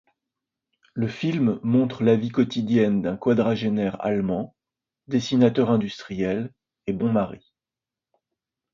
Le 0.95 1.07
film 1.07 1.59
montre 1.61 2.01
la 2.03 2.15
vie 2.15 2.31
quotidienne 2.31 3.03
d'un 3.03 3.17
quadragénaire 3.17 4.03
allemand, 4.03 4.55
dessinateur 5.07 5.69
industriel, 5.69 6.51
et 6.87 6.93
bon 6.93 7.11
mari. 7.11 7.53